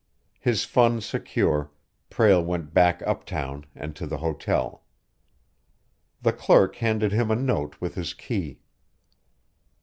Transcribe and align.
His 0.39 0.65
funds 0.65 1.05
secure, 1.05 1.69
Prale 2.09 2.43
went 2.43 2.73
back 2.73 3.03
uptown 3.05 3.67
and 3.75 3.95
to 3.95 4.07
the 4.07 4.17
hotel. 4.17 4.83
The 6.23 6.33
clerk 6.33 6.77
handed 6.77 7.11
him 7.11 7.29
a 7.29 7.35
note 7.35 7.79
with 7.79 7.93
his 7.93 8.15
key. 8.15 8.61